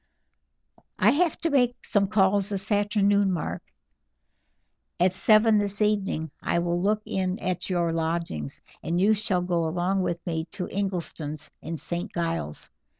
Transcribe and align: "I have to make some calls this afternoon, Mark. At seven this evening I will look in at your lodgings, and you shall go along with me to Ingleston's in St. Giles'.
"I 0.97 1.11
have 1.11 1.37
to 1.41 1.51
make 1.51 1.85
some 1.85 2.07
calls 2.07 2.49
this 2.49 2.71
afternoon, 2.71 3.31
Mark. 3.31 3.61
At 4.99 5.11
seven 5.11 5.59
this 5.59 5.79
evening 5.79 6.31
I 6.41 6.57
will 6.57 6.81
look 6.81 7.03
in 7.05 7.37
at 7.37 7.69
your 7.69 7.93
lodgings, 7.93 8.63
and 8.81 8.99
you 8.99 9.13
shall 9.13 9.43
go 9.43 9.67
along 9.67 10.01
with 10.01 10.19
me 10.25 10.45
to 10.53 10.67
Ingleston's 10.69 11.51
in 11.61 11.77
St. 11.77 12.11
Giles'. 12.15 12.71